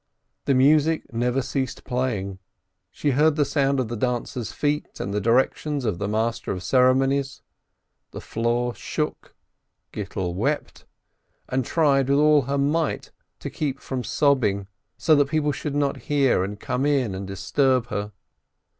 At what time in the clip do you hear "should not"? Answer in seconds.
15.51-15.97